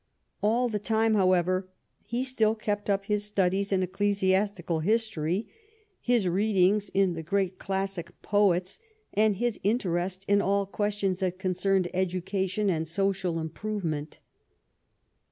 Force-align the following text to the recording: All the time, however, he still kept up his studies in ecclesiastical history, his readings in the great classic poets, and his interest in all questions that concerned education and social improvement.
All 0.41 0.67
the 0.67 0.79
time, 0.79 1.13
however, 1.13 1.69
he 2.05 2.23
still 2.23 2.55
kept 2.55 2.89
up 2.89 3.05
his 3.05 3.23
studies 3.23 3.71
in 3.71 3.83
ecclesiastical 3.83 4.79
history, 4.79 5.47
his 6.01 6.27
readings 6.27 6.89
in 6.95 7.13
the 7.13 7.21
great 7.21 7.59
classic 7.59 8.19
poets, 8.23 8.79
and 9.13 9.35
his 9.35 9.59
interest 9.61 10.25
in 10.27 10.41
all 10.41 10.65
questions 10.65 11.19
that 11.19 11.37
concerned 11.37 11.87
education 11.93 12.67
and 12.67 12.87
social 12.87 13.37
improvement. 13.37 14.17